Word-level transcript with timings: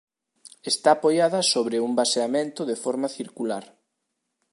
Está 0.71 0.89
apoiada 0.93 1.39
sobre 1.53 1.77
un 1.87 1.91
baseamento 2.01 2.61
de 2.69 2.75
forma 2.83 3.07
circular. 3.17 3.65